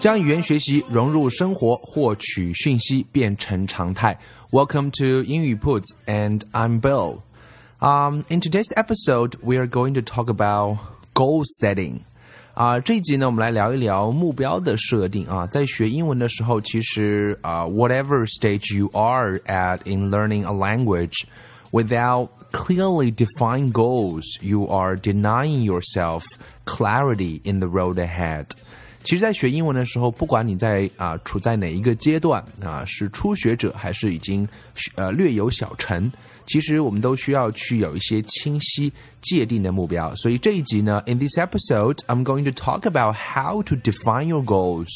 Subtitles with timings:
[0.00, 4.18] 将语言学习融入生活，获取讯息变成常态。
[4.50, 7.22] Welcome to 英语 Puts, and I'm Bill.
[7.80, 10.78] Um, in today's episode, we are going to talk about
[11.14, 12.00] goal setting.
[12.54, 15.46] 啊，这一集呢，我们来聊一聊目标的设定啊。
[15.46, 21.22] 在学英文的时候，其实啊，whatever stage you are at in learning a language,
[21.70, 26.24] without clearly defined goals, you are denying yourself
[26.64, 28.46] clarity in the road ahead.
[29.04, 34.46] 其实，在学英文的时候，不管你在啊处在哪一个阶段啊，是初学者还是已经
[34.96, 36.10] 呃略有小成，
[36.46, 38.92] 其实我们都需要去有一些清晰
[39.22, 40.14] 界定的目标。
[40.16, 44.88] 所以这一集呢，in this episode, I'm going to talk about how to define your goals,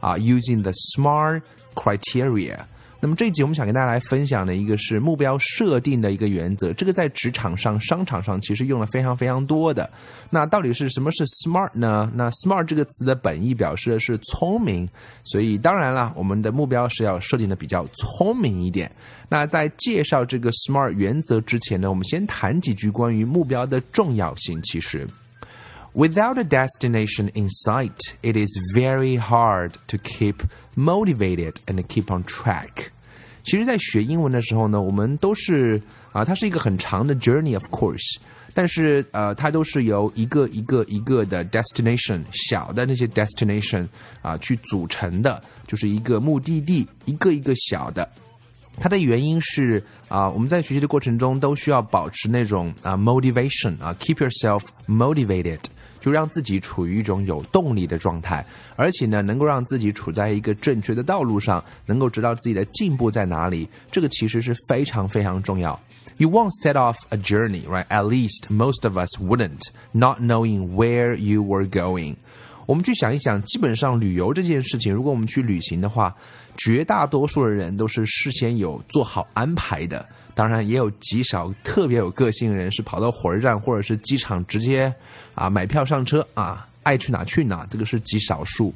[0.00, 1.42] 啊，using the SMART
[1.74, 2.64] criteria.
[2.99, 9.89] 那么这一集我们想跟大家来分享的一个是目标设定的一个原则，这个在职场上、商场上其实用了非常非常多的。
[10.29, 12.11] 那到底是什么是 smart 呢？
[12.15, 14.89] 那 smart 这个词的本意表示的是聪明，
[15.23, 18.91] 所以当然了，我们的目标是要设定的比较聪明一点。
[19.29, 24.59] 那在介绍这个 smart 原则之前呢，我们先谈几句关于目标的重要性。
[24.63, 25.07] 其实。
[25.96, 30.36] Without a destination in sight, it is very hard to keep
[30.74, 32.86] motivated and keep on track.
[33.44, 38.16] 其实，在学英文的时候呢，我们都是啊，它是一个很长的 journey，of course，
[38.54, 43.86] 但是呃，它都是由一个一个一个的 destination 小的那些 destination
[44.22, 48.08] 啊去组成的，就是一个目的地，一个一个小的。
[48.78, 55.58] 它的原因是啊，我们在学习的过程中都需要保持那种啊 motivation 啊，keep yourself motivated。
[55.99, 65.79] 就让自己处于一种有动力的状态，而且呢，能够让自己处在一个正确的道路上，能够知道自己的进步在哪里，这个其实是非常非常重要。
[66.17, 67.85] You won't set off a journey, right?
[67.89, 72.15] At least most of us wouldn't, not knowing where you were going.
[72.67, 76.15] 我们去想一想，基本上旅游这件事情，如果我们去旅行的话，
[76.57, 80.05] 绝大多数的人都是事先有做好安排的。
[80.35, 84.93] 当然，也有极少特别有个性的人是跑到火车站或者是机场直接
[85.33, 88.71] 啊买票上车啊，爱去哪去哪，这个是极少数。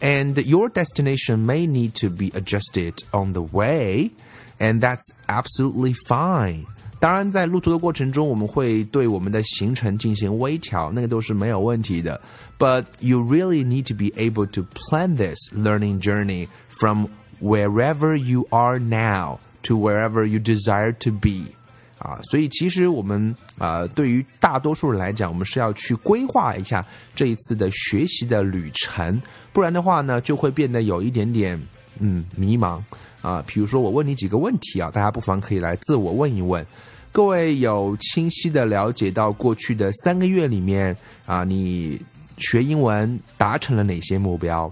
[0.00, 4.10] And your destination may need to be adjusted on the way,
[4.58, 6.64] and that's absolutely fine.
[7.06, 12.20] 当然，在路途的过程中，我们会对我们的行程进行微调，那个都是没有问题的。
[12.58, 17.06] But you really need to be able to plan this learning journey from
[17.40, 21.52] wherever you are now to wherever you desire to be，
[21.98, 26.84] 啊，所以其实我们啊，对于大多数人来讲，我们是要去规划一下
[27.14, 29.22] 这一次的学习的旅程，
[29.52, 31.56] 不然的话呢，就会变得有一点点
[32.00, 32.80] 嗯迷茫
[33.22, 33.44] 啊。
[33.46, 36.66] 比如说，我问你几个问题啊，大家不妨可以来自我问一问。
[37.16, 40.94] 各位有清晰的了解到过去的三个月里面
[41.24, 41.98] 啊，你
[42.36, 44.70] 学英文达成了哪些目标？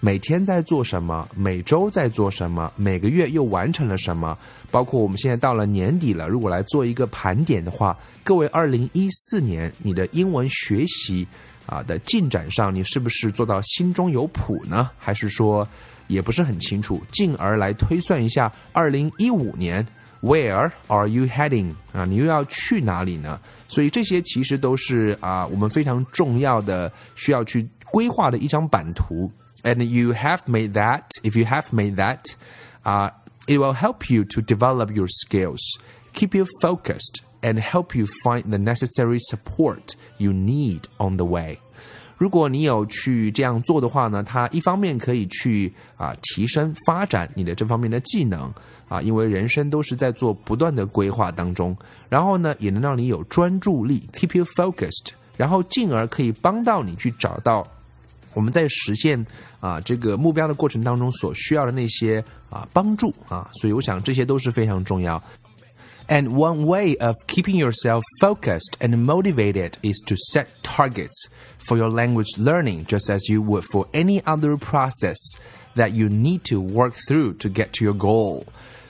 [0.00, 1.28] 每天在做什么？
[1.36, 2.68] 每周在做什么？
[2.74, 4.36] 每个月又完成了什么？
[4.72, 11.24] 包括我们现在到了年底了，如果来做一个盘点的话，各位，二零一四年你的英文学习
[11.64, 14.90] 啊的进展上，你是不是做到心中有谱呢？
[14.98, 15.64] 还是说
[16.08, 17.00] 也不是很清楚？
[17.12, 19.86] 进而来推算一下二零一五年
[20.23, 21.73] ，Where are you heading？
[21.93, 23.39] 啊，你又要去哪里呢？
[23.67, 29.31] 所以这些其实都是啊我们非常重要的需要去规划的一张版图。
[29.63, 32.35] and you have made that, if you have made that,
[32.85, 33.09] uh,
[33.47, 35.59] it will help you to develop your skills,
[36.13, 41.59] keep you focused, and help you find the necessary support you need on the way.
[42.16, 48.52] 如果你有去这样做的话呢，它一方面可以去啊提升发展你的这方面的技能
[48.88, 51.76] 啊，因为人生都是在做不断的规划当中，
[52.08, 57.66] 然后呢也能让你有专注力，keep you focused，然后进而可以帮到你去找到
[58.32, 59.22] 我们在实现
[59.60, 65.20] 啊这个目标的过程当中所需要的那些啊帮助啊，所以我想这些都是非常重要。
[66.07, 71.27] And one way of keeping yourself focused and motivated is to set targets
[71.59, 75.17] for your language learning, just as you would for any other process
[75.75, 78.45] that you need to work through to get to your goal.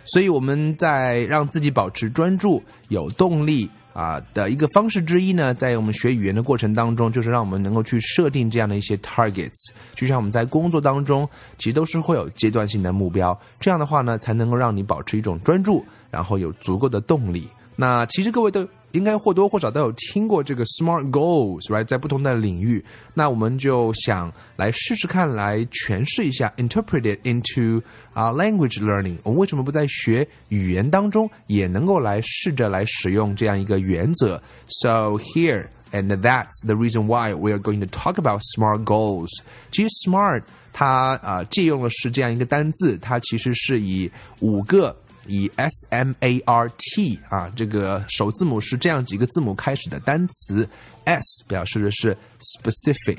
[0.06, 9.71] 所以我们在让自己保持专注、有动力 啊的一个方式之一呢，在我们学语言的过程当中，就是让我们能够去设定这样的一些 targets。
[9.95, 11.27] 就像我们在工作当中，
[11.57, 17.49] 其实都是会有阶段性的目标，这样的话呢，才能够让你保持一种专注，然后有足够的动力。
[17.77, 21.85] 那其实各位都应该或多或少都有听过这个 SMART goals，right？
[21.85, 22.83] 在不同的领域，
[23.13, 27.83] 那我们就想来试试看，来诠释一下，interpret it into
[28.13, 29.17] 啊 language learning。
[29.25, 39.31] 我们为什么不在学语言当中也能够来试着来使用这样一个原则？So here and that's the reason why we are going to talk about SMART goals。
[39.73, 44.09] 其实 SMART 它啊借用的是这样一个单字，它其实是以
[44.39, 44.97] 五个。
[45.27, 50.69] 以 S M A R T 啊，这个首字母是这样几个字母开始的单词
[51.05, 53.19] ，S 表示的是 specific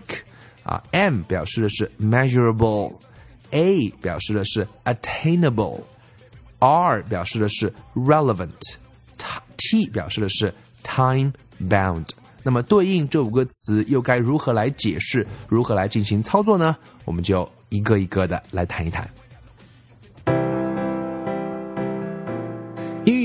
[0.63, 10.53] 啊，M 表示的是 measurable，A 表示的是 attainable，R 表示的是 relevant，T 表示的是
[10.83, 12.07] time bound。
[12.43, 16.77] 那么对应这五个词又该如何来解释，如何来进行操作呢？
[17.03, 19.09] 我们就一个一个的来谈一谈。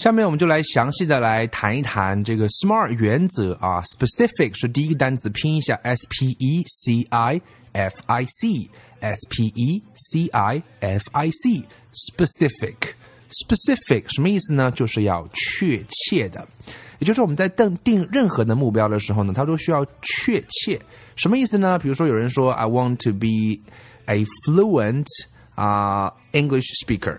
[0.00, 7.38] 下面我们就来详细的来谈一谈这个 SMART 原则啊，specific 是第一个单词，拼一下 S P E C I
[7.72, 14.70] F I C，S P E C I F I C，specific，specific 什么意思呢？
[14.70, 16.48] 就是要确切的，
[16.98, 20.80] 也就是我们在定定任何的目标的时候呢，它都需要确切。
[21.14, 21.78] 什么意思呢？
[21.78, 23.60] 比如说有人说 I want to be
[24.06, 25.04] a fluent
[25.54, 27.18] 啊 English speaker。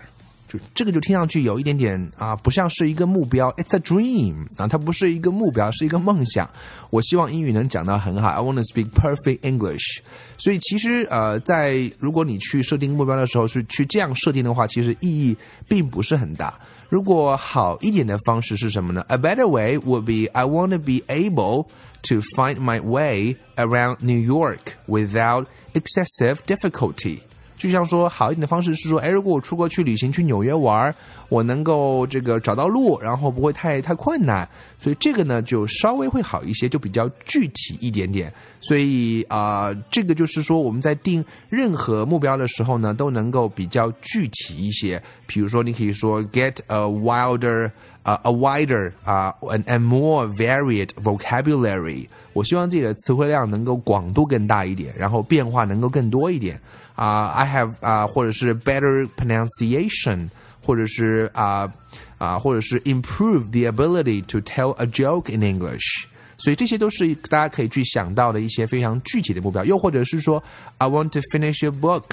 [0.73, 3.51] 这个就听上去有一点点啊，不像是一个目标。
[3.57, 6.49] It's a dream 啊，它不是一个目标，是一个梦想。
[6.89, 8.29] 我希望英语能讲到很好。
[8.29, 10.01] I want to speak perfect English。
[10.37, 15.35] 所以其实呃，在如果你去设定目标的时候，是去这样设定的话，其实意义
[15.67, 16.57] 并不是很大。
[16.87, 19.03] 如果好一点的方式是什么呢？
[19.09, 21.67] A better way would be I want to be able
[22.03, 27.19] to find my way around New York without excessive difficulty。
[27.62, 30.92] 就像说好一点的方式是说，哎，如果我出国去旅行，去纽约玩，
[31.28, 34.44] 我能够这个找到路，然后不会太太困难，
[34.80, 38.32] 所以这个呢就稍微会好一些，就比较具体一点点。
[38.60, 45.00] 所以啊，这个就是说我们在定任何目标的时候呢，都能够比较具体一些。
[45.28, 47.70] 比如说，你可以说 get a wilder
[48.03, 52.07] 啊，a wider 啊，and and more varied vocabulary。
[52.33, 56.59] 我希望自己的词汇量能够广度更大一点，然后变化能够更多一点。
[56.95, 60.29] 啊，I have 啊，或者是 better pronunciation，
[60.65, 61.71] 或者是啊
[62.17, 66.05] 啊，或者是 improve the ability to tell a joke in English。
[66.37, 69.65] 所以这些都是大家可以去想到的一些非常具体的目标。
[69.65, 70.41] 又或者是说，
[70.77, 72.03] I want to finish a book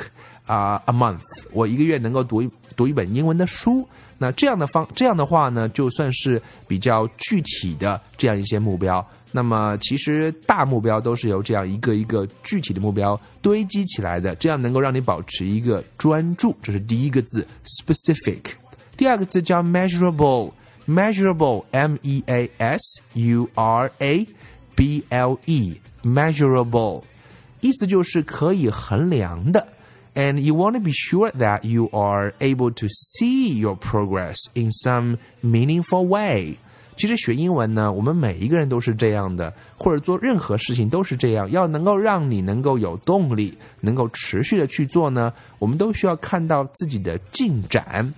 [0.47, 1.21] 啊，a month，
[1.53, 3.86] 我一个月能够读一 读一本英文的书。
[4.18, 9.06] 那这样的方这样的话呢，就算是比较具体的这样一些目标。
[9.32, 16.56] 那么，其实大目标都是由这样一个一个具体的目标堆积起来的，这样能够让你保持一个专注。
[16.64, 18.40] 这是第一个字，specific。
[18.98, 24.26] 第二个字叫 measurable，measurable，m e a s u r a
[24.76, 27.04] b l e，measurable，
[27.62, 29.68] 意思就是可以衡量的。
[30.20, 35.18] And you want to be sure that you are able to see your progress in some
[35.42, 36.58] meaningful way.
[36.98, 41.50] 其实学英文呢，我们每一个人都是这样的，或者做任何事情都是这样。
[41.52, 48.14] 要能够让你能够有动力，能够持续的去做呢，我们都需要看到自己的进展。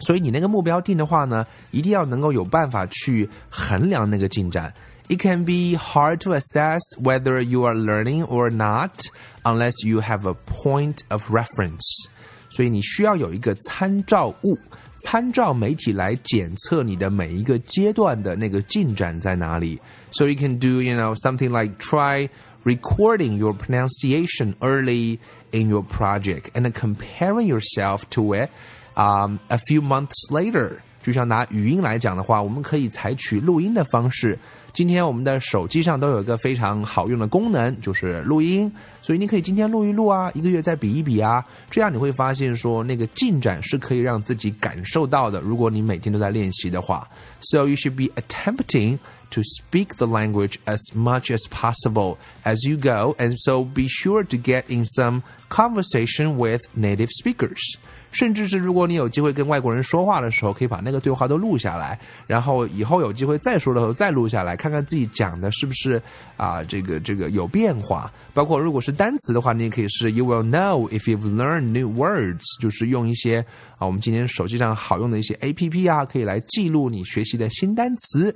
[0.00, 4.70] 所以你那个目标定的话呢，一定要能够有办法去衡量那个进展。
[5.09, 9.05] It can be hard to assess whether you are learning or not
[9.43, 12.07] unless you have a point of reference。
[12.49, 14.57] 所以你需要有一个参照物。
[14.97, 19.79] 参照媒体来检测你的每一个阶段的那个进展在哪里。
[20.11, 22.29] So you can do, you know, something like try
[22.63, 25.19] recording your pronunciation early
[25.51, 28.49] in your project and comparing yourself to it
[28.93, 30.77] 啊、a few months later。
[31.03, 34.39] 就像拿语音来讲的话，我们可以采取录音的方式。
[34.72, 38.70] 今天我们的手机上都有一个非常好用的功能，就是录音。
[39.02, 45.40] 所以你可以今天录一录啊，一个月再比一比啊，这样你会发现说那个进展是可以让自己感受到的。
[45.40, 47.08] 如果你每天都在练习的话
[47.40, 48.98] ，so you should be attempting
[49.30, 54.22] to speak the language as much as possible as you go, and so be sure
[54.24, 57.58] to get in some conversation with native speakers.
[58.10, 66.00] 甚至是如果你有机会跟外国人说话的时候，可以把那个对话都录下来，然后以后有机会再说的时候再录下来，看看自己讲的是不是
[66.36, 68.10] 啊这个这个有变化。
[68.32, 73.44] 包括如果是单词的话，你也可以是 You will know if you've learned new words，就是用一些
[73.78, 78.34] 啊我们今天手机上好用的一些 A P P 啊，可以来记录你学习的新单词。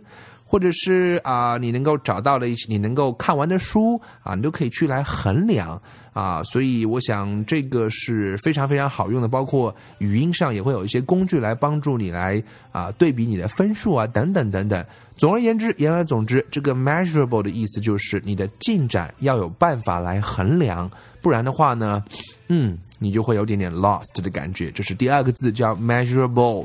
[0.55, 5.83] 或者是啊，你能够找到的一些，你能够看完的书啊，你都可以去来衡量
[6.13, 6.41] 啊。
[6.45, 14.87] 所以我想这个是非常非常好用的，包括语音上也会有一些工具来帮助你来啊对比你的分数啊等等等等。
[15.17, 20.89] 总而言之，言而总之，这个 measurable 的意思就是你的进展要有办法来衡量，
[21.21, 22.01] 不然的话呢，
[22.49, 24.71] 嗯，你就会有点点 lost 的感觉。
[24.71, 26.65] 这是第二个字叫 measurable，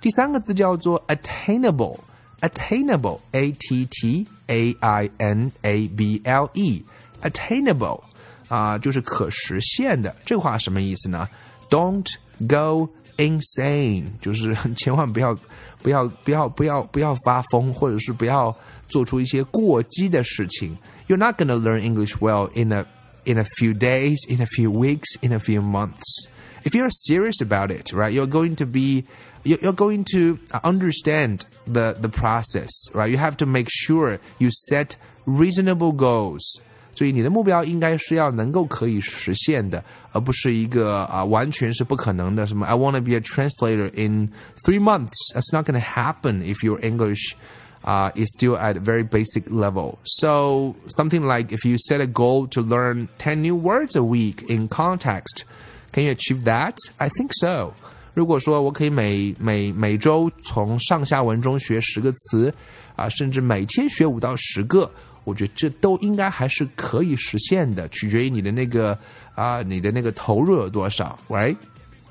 [0.00, 1.98] 第三个字叫做 attainable。
[2.41, 6.83] attainable, a t t a i n a b l e,
[7.21, 8.03] attainable
[8.49, 10.15] 啊，就是可实现的。
[10.25, 11.27] 这话什么意思呢？
[11.69, 12.07] Don't
[12.47, 15.37] go insane，就是千万不要
[15.81, 18.55] 不要不要不要不要发疯，或者是不要
[18.89, 20.77] 做出一些过激的事情。
[21.07, 22.85] You're not going to learn English well in a
[23.25, 26.27] in a few days, in a few weeks, in a few months.
[26.63, 29.05] If you're serious about it, right, you're going to be
[29.47, 33.09] you're going to understand the the process, right?
[33.09, 36.59] You have to make sure you set reasonable goals.
[36.95, 42.45] 所以你的目标应该是要能够可以实现的，而不是一个啊完全是不可能的。
[42.45, 44.29] 什么 I want to be a translator in
[44.63, 45.17] three months.
[45.33, 47.35] That's not going to happen if your English
[47.83, 49.97] uh, is still at a very basic level.
[50.03, 54.43] So something like if you set a goal to learn 10 new words a week
[54.47, 55.45] in context,
[55.91, 56.77] can you achieve that?
[56.99, 57.73] I think so.
[58.18, 62.52] 如果说我可以每每每周从上下文中学十个词，
[62.96, 64.90] 啊，甚至每天学五到十个，
[65.22, 68.98] 我觉得这都应该还是可以实现的，取决于你的那个
[69.36, 71.54] 啊，你的那个投入有多少，right？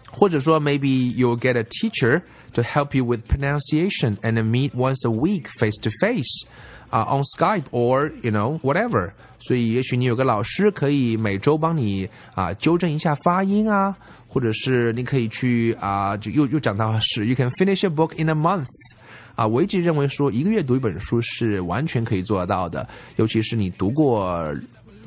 [0.10, 2.22] 或者说，maybe you get a teacher
[2.54, 6.48] to help you with pronunciation and meet once a week face to face，
[6.90, 9.12] 啊，on Skype or you know whatever。
[9.40, 13.94] 所以，也许你有个老师可以每周帮你啊纠正一下发音啊。
[14.28, 18.68] 或者是你可以去啊，就又又讲到是，you can finish a book in a month，
[19.36, 24.54] 啊，我一直认为说一个月读一本书是完全可以做得到的，尤其是你读过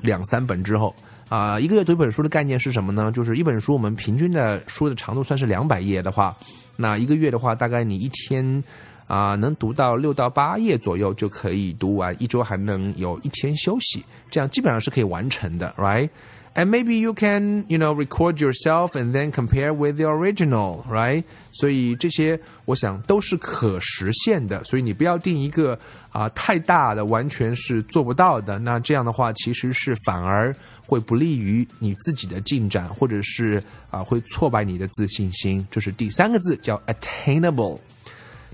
[0.00, 0.94] 两三本之后，
[1.28, 3.12] 啊，一个月读一本书的概念是什么呢？
[3.12, 6.36] 就是一本书我们平均的书的长度算是两百页的话，
[6.76, 8.62] 那一个月的话，大概你一天
[9.06, 16.08] 啊能读到六到八页左右就可以读完，一周还能有一天休息，这样基本上是可以完成的，right？
[16.55, 25.74] ，right？and maybe you can you know record yourself and then compare with the original right 所以这些我想都是可实现的所以你不要定一个
[26.12, 33.57] 啊、呃、太大的完全是做不到的那这样的话其实是反而会不利于你自己的进展或者是
[33.89, 37.79] 啊、呃、会挫败你的自信心这是第三个字叫 attainable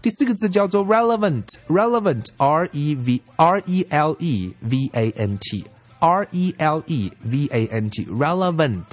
[0.02, 5.64] 第四个字叫做 relevant，relevant r e v r e l e v a n t
[5.99, 8.85] R E L E V A N T relevant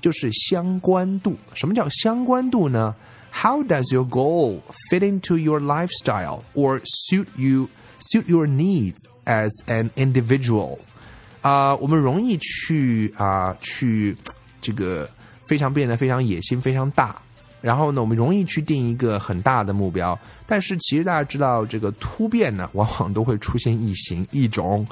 [0.00, 1.36] 就是相关度。
[1.54, 2.94] 什么叫相关度呢
[3.32, 7.68] ？How does your goal fit into your lifestyle or suit you
[8.10, 10.78] suit your needs as an individual？
[11.40, 14.16] 啊、我们容易去啊、去
[14.60, 15.08] 这个
[15.46, 17.16] 非常变得非常野心非常大，
[17.60, 24.86] 然后呢，我们容易去定一个很大的目标，但是其实大家知道，这个突变呢，往往都会出现异形异种。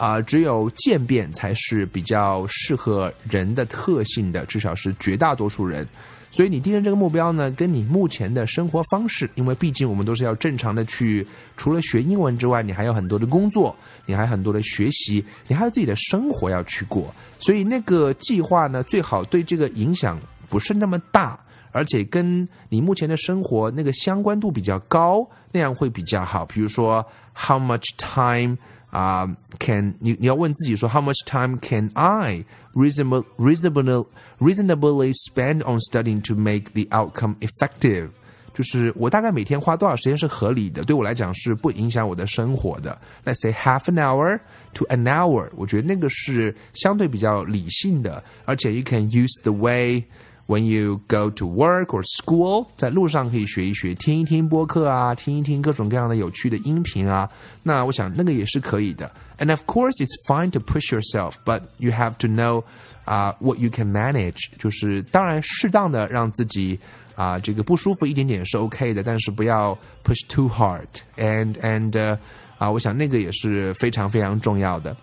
[0.00, 5.86] 啊、只有渐变才是比较适合人的特性的，至少是绝大多数人。
[6.30, 11.26] 所以你定的这个目标呢，跟你目前的生活方式，因为毕竟我们都是要正常的去，
[11.58, 13.76] 除了学英文之外，你还有很多的工作，
[14.06, 17.14] 你还有很多的学习，你还有自己的生活要去过。
[17.38, 21.38] 所以那个计划呢，最好对这个影响不是那么大，
[21.72, 26.46] 而且跟你目前的生活那个相关度比较高，那样会比较好。
[26.46, 27.04] 比如说
[27.34, 28.56] ，How much time？
[28.89, 34.07] 啊、uh,，can 你你要问自己说，How much time can I reasonable reasonable
[34.39, 38.09] reasonably spend on studying to make the outcome effective？
[38.53, 42.97] 就是我大概每天花多少时间是合理的，对我来讲是不影响我的生活的。
[43.25, 44.39] Let's say half an hour
[44.75, 50.05] to an hour，我觉得那个是相对比较理性的，而且 you can use the way
[50.49, 57.27] when you go to work or school，在路上可以学一学，听一听播客啊，听一听各种各样的有趣的音频啊。
[57.63, 59.11] 那我想那个也是可以的。
[59.39, 62.63] And of course, it's fine to push yourself, but you have to know
[63.05, 64.49] 啊、uh, what you can manage。
[64.59, 66.79] 就是当然适当的让自己
[67.15, 72.17] 啊、uh, 这个不舒服一点点是 OK 的，但是不要 push too hard。And and
[72.57, 74.95] 啊、uh,，我想那个也是非常非常重要的。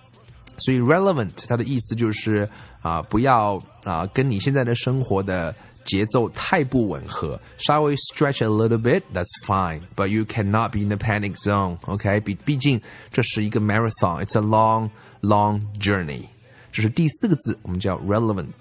[0.58, 2.48] 所以 relevant 它的意思就是
[2.80, 5.54] 啊、呃，不要啊、呃、跟你现在的生活的
[5.84, 12.20] 节奏太不吻合，稍微 stretch a little bit，that's fine，but you cannot be in the panic zone，OK？、Okay?
[12.20, 12.80] 毕毕竟
[13.10, 14.88] 这是一个 marathon，it's a long
[15.22, 16.24] long journey。
[16.70, 18.52] 这是第四个字，我们叫 relevant。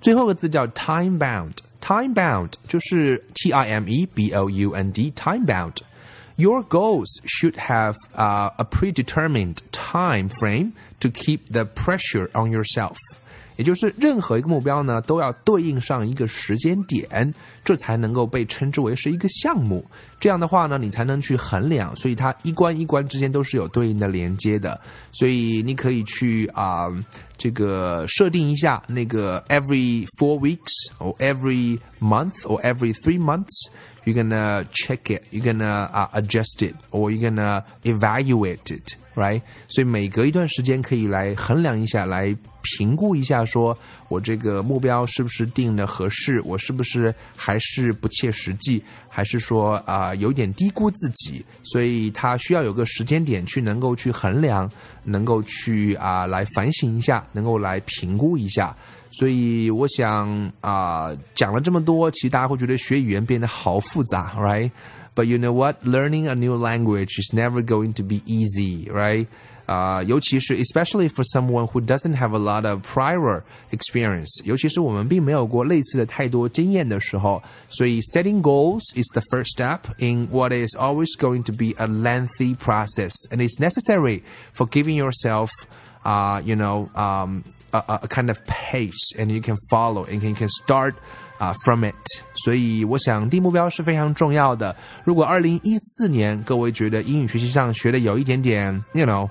[0.00, 6.62] 最后一个字叫 time bound。time bound 就是 T I M E B O U N D，time bound。Your
[6.62, 12.96] goals should have uh, a predetermined time frame to keep the pressure on yourself.
[13.56, 17.32] 也就是任何一个目标呢，都要对应上一个时间点，
[17.64, 19.84] 这才能够被称之为是一个项目。
[20.18, 24.80] 这样的话呢，你才能去衡量，所以它一关一关之间都是有对应的连接的。
[25.12, 27.04] 所以你可以去啊、呃，
[27.38, 35.88] 这个设定一下那个 every four weeks or every month or every three months。you're gonna check it, you're gonna
[35.92, 39.41] uh, adjust it, or you're gonna evaluate it, Right?
[39.67, 51.43] 所以每隔一段时间可以来衡量一下，来评估一下，说我这个目标是不是定的合适，我是不是还是不切实际，还是说啊、有点低估自己？
[51.63, 54.69] 所以他需要有个时间点去能够去衡量，
[55.03, 58.75] 能够去啊、来反省一下，能够来评估一下。
[59.11, 64.69] 所以我想啊、讲了这么多，其实大家会觉得学语言变得好复杂，right?
[65.18, 65.84] But you know what?
[65.84, 69.26] Learning a new language is never going to be easy, right?
[69.66, 79.06] 啊、呃，尤其是 especially for someone who doesn't have a lot of prior experience，尤其是我们并没有过类似的太多经验的时候，所以 setting goals is
[79.14, 83.58] the first step in what is always going to be a lengthy process, and it's
[83.58, 84.20] necessary
[84.52, 85.48] for giving yourself,
[86.04, 90.34] uh, you know, um, a, a kind of pace, and you can follow, and you
[90.34, 90.94] can start.
[91.39, 91.95] 啊、，from it，
[92.43, 94.75] 所以我想定目标是非常重要的。
[95.05, 99.27] 如果二零一四年各位觉得英语学习上学的有一点点，you know，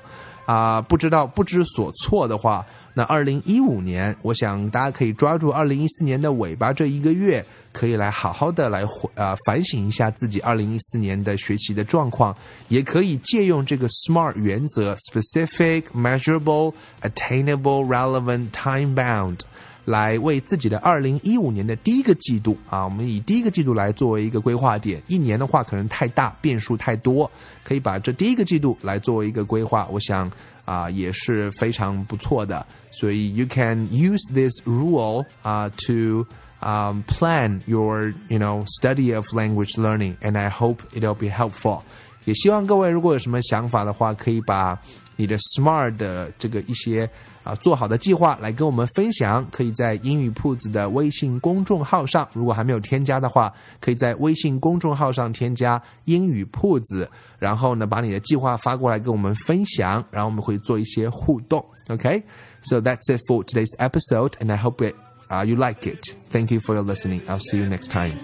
[0.46, 8.82] 啊、不知道不知所措的话，那二零一五年，我想大家可以抓住二零一四年的尾巴这一个月，可以来好好的来
[9.14, 12.34] 呃反省一下自己二零一四年的学习的状况，
[12.68, 19.40] 也可以借用这个 SMART 原则：specific, measurable, attainable, relevant, time bound。
[19.88, 25.02] 来为自己的二零一五年的第一个季度啊，我们以第一个季度来作为一个规划点。
[25.06, 27.30] 一年的话可能太大，变数太多，
[27.64, 29.88] 可以把这第一个季度来作为一个规划。
[29.90, 30.30] 我想
[30.66, 32.66] 啊也是非常不错的。
[32.90, 36.26] 所以 you can use this rule 啊 to
[36.60, 41.80] um plan your you know study of language learning, and I hope it'll be helpful.
[42.26, 44.78] 也希望各位如果有什么想法的话，可以把
[45.17, 47.09] 你的 SMART 的这个一些
[47.43, 61.63] 啊做好的计划来跟我们分享，可以在英语铺子的微信公众号上，如果还没有添加的话，可以在微信公众号上添加英语铺子，然后呢把你的计划发过来跟我们分享，然后我们会做一些互动。
[61.87, 62.23] Okay,
[62.61, 64.95] so that's it for today's episode, and I hope it
[65.29, 66.15] uh, you like it.
[66.31, 67.21] Thank you for your listening.
[67.27, 68.17] I'll see you next time.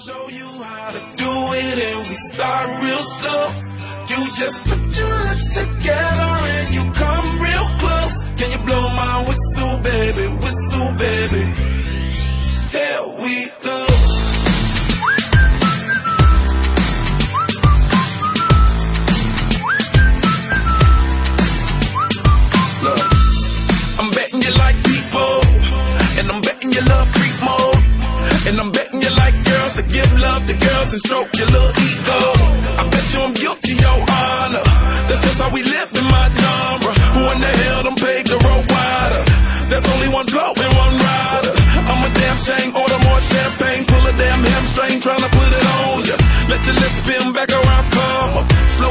[0.00, 3.73] show you how to do it and we start real slow.
[4.07, 6.84] You just put your lips together and you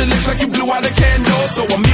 [0.00, 1.44] to lips like you blew out a candle.
[1.56, 1.89] So I'm